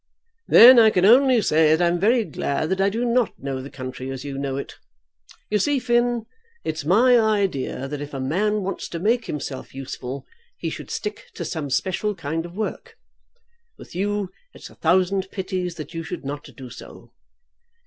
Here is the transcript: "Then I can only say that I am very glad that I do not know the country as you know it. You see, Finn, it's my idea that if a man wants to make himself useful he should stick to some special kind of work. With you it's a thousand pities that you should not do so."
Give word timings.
"Then 0.47 0.79
I 0.79 0.89
can 0.89 1.05
only 1.05 1.43
say 1.43 1.75
that 1.75 1.79
I 1.79 1.87
am 1.87 1.99
very 1.99 2.23
glad 2.25 2.69
that 2.69 2.81
I 2.81 2.89
do 2.89 3.05
not 3.05 3.37
know 3.37 3.61
the 3.61 3.69
country 3.69 4.09
as 4.09 4.23
you 4.25 4.35
know 4.35 4.57
it. 4.57 4.73
You 5.51 5.59
see, 5.59 5.77
Finn, 5.77 6.25
it's 6.63 6.83
my 6.83 7.19
idea 7.19 7.87
that 7.87 8.01
if 8.01 8.11
a 8.11 8.19
man 8.19 8.63
wants 8.63 8.89
to 8.89 8.99
make 8.99 9.25
himself 9.25 9.75
useful 9.75 10.25
he 10.57 10.71
should 10.71 10.89
stick 10.89 11.25
to 11.35 11.45
some 11.45 11.69
special 11.69 12.15
kind 12.15 12.47
of 12.47 12.55
work. 12.55 12.97
With 13.77 13.93
you 13.93 14.31
it's 14.55 14.71
a 14.71 14.75
thousand 14.75 15.29
pities 15.29 15.75
that 15.75 15.93
you 15.93 16.01
should 16.01 16.25
not 16.25 16.49
do 16.57 16.71
so." 16.71 17.13